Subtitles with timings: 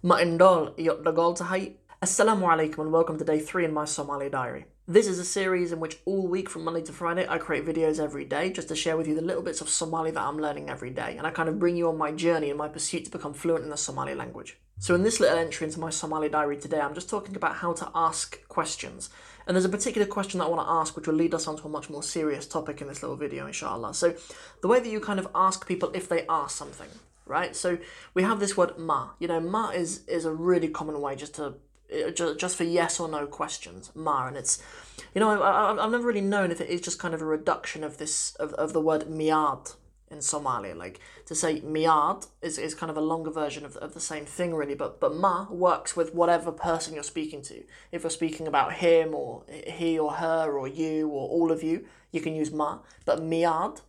[0.00, 1.72] Ma indol yotdagol tahay.
[2.00, 4.66] Assalamu alaikum and welcome to day three in my Somali diary.
[4.86, 7.98] This is a series in which all week from Monday to Friday I create videos
[7.98, 10.70] every day just to share with you the little bits of Somali that I'm learning
[10.70, 13.10] every day and I kind of bring you on my journey and my pursuit to
[13.10, 14.56] become fluent in the Somali language.
[14.78, 17.72] So in this little entry into my Somali diary today I'm just talking about how
[17.72, 19.10] to ask questions.
[19.48, 21.66] And there's a particular question that I want to ask which will lead us onto
[21.66, 23.94] a much more serious topic in this little video inshallah.
[23.94, 24.14] So
[24.62, 26.88] the way that you kind of ask people if they ask something,
[27.28, 27.54] right?
[27.54, 27.78] So
[28.14, 29.10] we have this word ma.
[29.18, 31.54] You know, ma is is a really common way just to
[31.90, 34.62] eh, just for yes or no questions, ma, and it's,
[35.14, 37.84] you know, I, have never really known if it is just kind of a reduction
[37.84, 39.74] of this of, of the word miad
[40.10, 40.72] in Somali.
[40.72, 44.24] Like to say miad is, is kind of a longer version of, of the same
[44.24, 44.74] thing, really.
[44.74, 47.64] But but ma works with whatever person you're speaking to.
[47.92, 51.86] If you're speaking about him or he or her or you or all of you,
[52.10, 52.78] you can use ma.
[53.04, 53.80] But miad.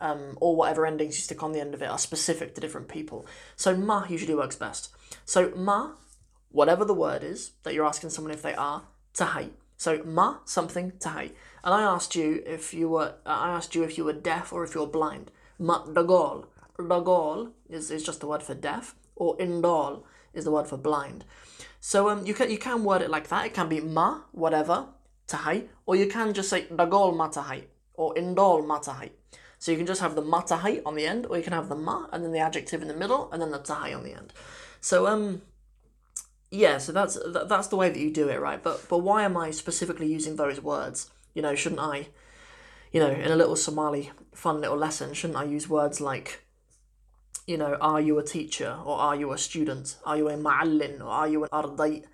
[0.00, 2.86] Um, or whatever endings you stick on the end of it are specific to different
[2.86, 3.26] people.
[3.56, 4.90] So ma usually works best.
[5.24, 5.94] So ma
[6.50, 9.50] whatever the word is that you're asking someone if they are, tahay.
[9.76, 11.32] So ma something tahay.
[11.64, 14.62] And I asked you if you were I asked you if you were deaf or
[14.62, 15.32] if you're blind.
[15.58, 16.46] Ma dagol.
[16.78, 21.24] Dagol is, is just the word for deaf, or indol is the word for blind.
[21.80, 23.46] So um you can you can word it like that.
[23.46, 24.86] It can be ma, whatever,
[25.26, 27.64] tahay, or you can just say dagol ma tahay
[27.94, 29.10] or indol ma tahay.
[29.58, 31.68] So you can just have the ma tahay on the end, or you can have
[31.68, 34.14] the ma and then the adjective in the middle, and then the tahay on the
[34.14, 34.32] end.
[34.80, 35.42] So um
[36.50, 38.62] yeah, so that's that's the way that you do it, right?
[38.62, 41.10] But but why am I specifically using those words?
[41.34, 42.08] You know, shouldn't I,
[42.90, 46.44] you know, in a little Somali fun little lesson, shouldn't I use words like,
[47.46, 49.96] you know, are you a teacher or are you a student?
[50.06, 52.04] Are you a ma'allin or are you an ardai?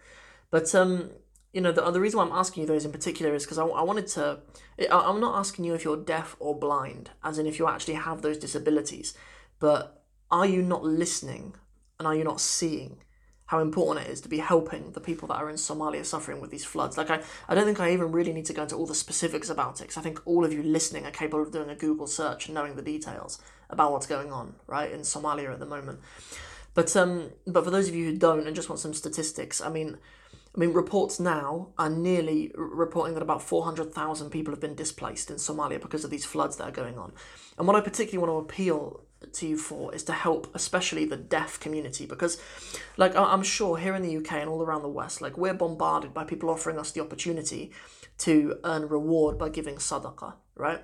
[0.50, 1.10] But um,
[1.54, 3.64] you know, the the reason why I'm asking you those in particular is because I,
[3.64, 4.40] I wanted to.
[4.90, 8.22] I'm not asking you if you're deaf or blind, as in if you actually have
[8.22, 9.14] those disabilities,
[9.60, 11.54] but are you not listening
[11.98, 12.98] and are you not seeing?
[13.46, 16.50] how important it is to be helping the people that are in Somalia suffering with
[16.50, 16.96] these floods.
[16.96, 19.50] Like, I, I don't think I even really need to go into all the specifics
[19.50, 22.06] about it because I think all of you listening are capable of doing a Google
[22.06, 23.38] search and knowing the details
[23.68, 26.00] about what's going on, right, in Somalia at the moment.
[26.72, 29.68] But um, but for those of you who don't and just want some statistics, I
[29.68, 29.98] mean,
[30.54, 35.36] I mean, reports now are nearly reporting that about 400,000 people have been displaced in
[35.36, 37.12] Somalia because of these floods that are going on.
[37.58, 41.16] And what I particularly want to appeal to you for is to help especially the
[41.16, 42.38] deaf community because
[42.96, 46.12] like i'm sure here in the uk and all around the west like we're bombarded
[46.12, 47.72] by people offering us the opportunity
[48.18, 50.82] to earn reward by giving sadaqah right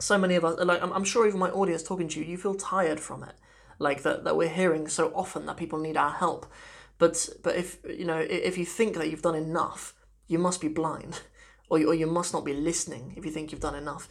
[0.00, 2.54] so many of us like i'm, sure even my audience talking to you you feel
[2.54, 3.34] tired from it
[3.78, 6.46] like that, that we're hearing so often that people need our help
[6.98, 9.94] but but if you know if you think that you've done enough
[10.28, 11.20] you must be blind
[11.68, 14.08] or you, or you must not be listening if you think you've done enough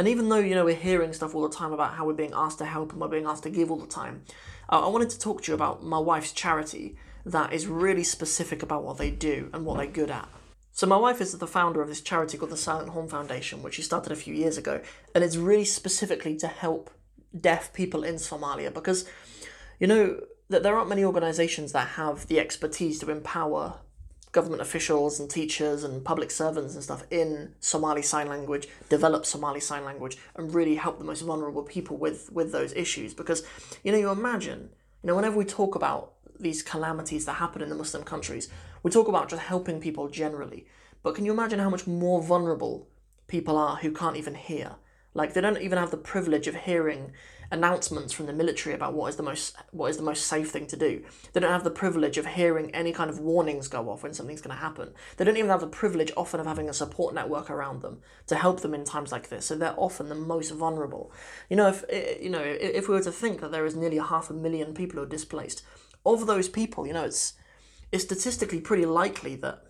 [0.00, 2.32] and even though, you know, we're hearing stuff all the time about how we're being
[2.34, 4.22] asked to help and we're being asked to give all the time,
[4.70, 8.62] uh, I wanted to talk to you about my wife's charity that is really specific
[8.62, 10.26] about what they do and what they're good at.
[10.72, 13.74] So my wife is the founder of this charity called the Silent Horn Foundation, which
[13.74, 14.80] she started a few years ago,
[15.14, 16.90] and it's really specifically to help
[17.38, 19.04] deaf people in Somalia because,
[19.78, 20.18] you know,
[20.50, 23.76] that there aren't many organizations that have the expertise to empower
[24.32, 29.60] government officials and teachers and public servants and stuff in Somali Sign Language, develop Somali
[29.60, 33.14] Sign Language, and really help the most vulnerable people with with those issues.
[33.14, 33.44] Because
[33.82, 34.70] you know, you imagine,
[35.02, 38.48] you know, whenever we talk about these calamities that happen in the Muslim countries,
[38.82, 40.66] we talk about just helping people generally.
[41.02, 42.88] But can you imagine how much more vulnerable
[43.26, 44.76] people are who can't even hear?
[45.14, 47.12] Like they don't even have the privilege of hearing
[47.52, 50.66] announcements from the military about what is the most what is the most safe thing
[50.68, 51.02] to do.
[51.32, 54.40] They don't have the privilege of hearing any kind of warnings go off when something's
[54.40, 54.92] going to happen.
[55.16, 58.36] They don't even have the privilege often of having a support network around them to
[58.36, 59.46] help them in times like this.
[59.46, 61.12] So they're often the most vulnerable.
[61.48, 61.84] You know, if
[62.22, 64.98] you know, if we were to think that there is nearly half a million people
[64.98, 65.62] who are displaced,
[66.06, 67.34] of those people, you know, it's
[67.90, 69.64] it's statistically pretty likely that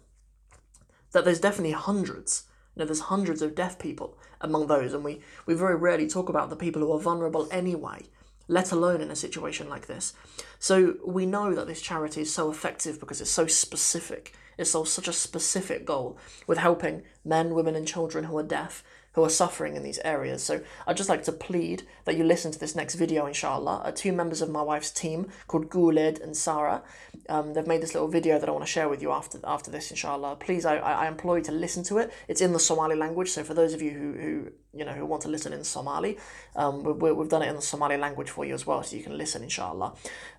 [1.12, 5.20] that there's definitely hundreds you know, there's hundreds of deaf people among those, and we,
[5.46, 8.06] we very rarely talk about the people who are vulnerable anyway,
[8.48, 10.14] let alone in a situation like this.
[10.58, 14.34] So we know that this charity is so effective because it's so specific.
[14.56, 18.84] It solves such a specific goal with helping men, women, and children who are deaf
[19.14, 20.42] who are suffering in these areas.
[20.42, 23.82] So I'd just like to plead that you listen to this next video, inshallah.
[23.84, 26.82] Uh, two members of my wife's team called Guled and Sarah,
[27.30, 29.70] um, they've made this little video that I want to share with you after after
[29.70, 30.36] this, inshallah.
[30.36, 32.12] Please, I, I implore you to listen to it.
[32.28, 35.06] It's in the Somali language, so for those of you who, who you know who
[35.06, 36.18] want to listen in Somali,
[36.56, 39.02] um, we, we've done it in the Somali language for you as well, so you
[39.02, 39.94] can listen, inshallah.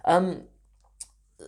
[0.05, 0.43] Um,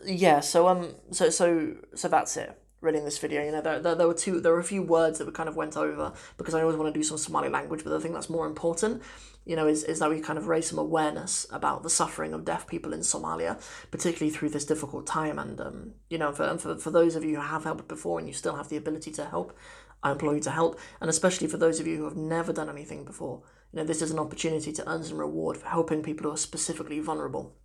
[0.05, 3.43] yeah, so um, so so so that's it really in this video.
[3.43, 5.49] You know, there, there, there were two, there were a few words that we kind
[5.49, 8.13] of went over because I always want to do some Somali language, but I think
[8.13, 9.01] that's more important.
[9.45, 12.45] You know, is, is that we kind of raise some awareness about the suffering of
[12.45, 15.37] deaf people in Somalia, particularly through this difficult time.
[15.37, 18.27] And um, you know, for, for for those of you who have helped before and
[18.27, 19.57] you still have the ability to help,
[20.01, 20.79] I implore you to help.
[21.01, 23.41] And especially for those of you who have never done anything before,
[23.71, 26.37] you know, this is an opportunity to earn some reward for helping people who are
[26.37, 27.55] specifically vulnerable.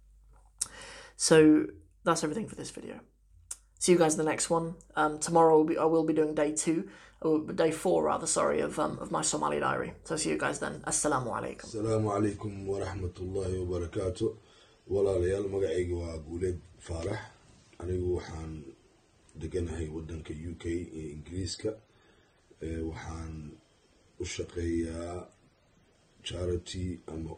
[1.16, 1.66] So
[2.04, 3.00] that's everything for this video.
[3.78, 4.74] See you guys in the next one.
[4.96, 6.88] Um, tomorrow be, I will be doing day two,
[7.20, 9.92] or day four rather, sorry, of um, of my Somali diary.
[10.04, 10.74] So see you guys then.
[10.86, 11.64] Assalamu alaikum.
[11.68, 14.26] asalaamu calaykum waraxmatullaahi wabarakaatu
[14.94, 17.18] walaalayaal magacayga waa guuleed faarax
[17.82, 18.52] anigu waxaan
[19.42, 20.64] deganahay wadanka u k
[20.98, 21.70] iyo ingiriiska
[22.68, 23.34] ee waxaan
[24.20, 25.26] u shaqeeyaa
[26.28, 27.30] charity ama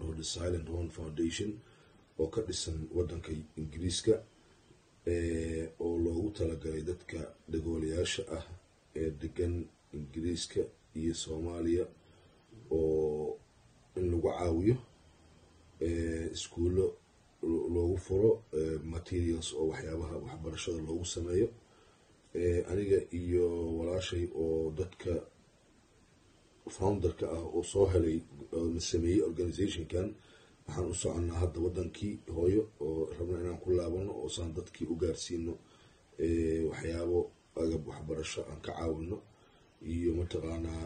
[0.00, 1.50] dhaho the silent one foundation
[2.18, 3.32] oo ka dhisan wadanka
[3.62, 4.14] ingiriiska
[5.84, 7.18] oo loogu talagalay dadka
[7.52, 8.44] dhagoolayaasha ah
[9.00, 9.54] ee degan
[9.96, 10.60] ingiriiska
[11.00, 11.84] iyo soomaaliya
[12.70, 13.38] oo
[13.96, 14.76] in lagu caawiyo
[16.36, 16.86] iskuullo
[17.74, 18.30] loogu furo
[18.94, 21.48] materials oo waxyaabaha waxbarashada loogu sameeyo.
[22.70, 23.44] Aniga iyo
[23.78, 25.12] walaashay oo dadka
[26.76, 28.18] founderka ah oo soo helay
[28.74, 30.08] na sameeyey organizationkan
[30.66, 35.52] waxaan u soconnaa hadda wadankii hooyo oo rabna inaan ku laabano oosaan dadkii u gaarsiino
[36.70, 37.18] waxyaabo
[37.62, 39.16] agab waxbarasho aan ka caawino
[39.94, 40.84] iyo mataqaanaa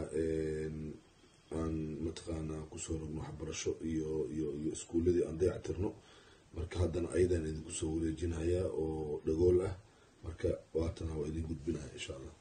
[1.59, 1.75] aan
[2.07, 5.91] mataqaanaa ku soo rogno waxbarasho iyo iyo iyo iskuulladii aan dayactirno.
[6.55, 9.75] Marka haddana ayadaan idinku soo wareejinayaa oo dhagool ah
[10.25, 12.35] marka waatana waa idin gudbinaya insha allah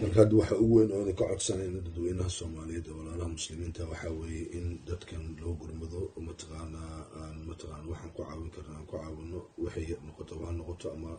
[0.00, 4.44] marka hadda waxa ugu weyn ooda ka codsanayna dadweynaha soomaaliyeed ee walaalaha muslimiinta waxaa weeye
[4.58, 9.86] in dadkan loo gurmado mataqaanaa aan mataqaana waxaan ku caawin karna aan ku caawino waxay
[10.06, 11.12] noqoto ha noqoto ama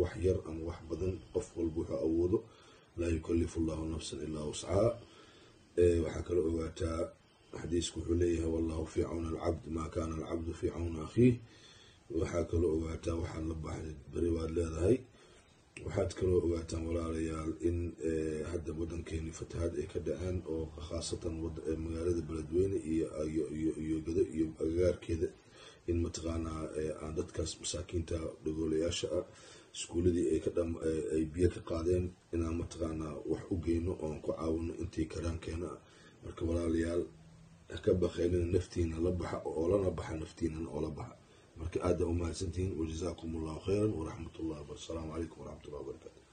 [0.00, 2.38] wax yar ama wax badan qof walba wuxuu awoodo
[2.98, 4.88] laa yukalifu allahu nafsan ilaa wuscaha
[6.04, 7.00] waxaa kala ogaataa
[7.60, 11.34] xadiisku wuxuu leeyahay wallahu fii cawna alcabd maa kaana alcabdu fii cawna akhiih.
[12.20, 14.96] Waxaa kaloo ogaataa waxaad la baxday beri waad leedahay
[15.84, 17.78] waxaad kaloo ogaataan walaalayaal in
[18.52, 21.34] hadda wadankeeni fatahaad ay ka dhaceen oo khaasatan
[21.84, 25.28] magaalada beledweyne iyo gado iyo agagaarkeeda
[25.90, 26.62] in mataqaanaa
[27.02, 29.24] aan dadkaas masaakiinta dhagoolayaasha ah
[29.76, 30.26] iskuuladii
[31.14, 32.04] ay biyo ka qaadeen
[32.34, 35.78] inaan mataqaanaa wax u geyno oon ku caawino intii karaankeena ah.
[36.24, 37.02] Marka walaalayaal
[37.74, 41.14] haka baqeynina naftiina la baxa oo lana baxa naftiinana oo la baxa
[41.58, 46.23] marka aada umahadsantihiin wajazaakum allahu khayra waraxmat llah asalaamu calaykum waraxmat ullah